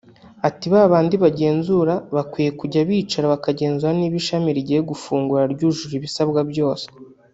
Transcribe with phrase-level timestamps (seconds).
[0.47, 6.85] Ati “Ba bandi bagenzura bakwiye kujya bicara bakagenzura niba ishami rigiye gufungura ryujuje ibisabwa byose